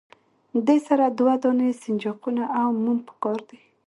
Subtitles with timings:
[0.67, 3.59] دې سره دوه دانې سنجاقونه او موم پکار دي.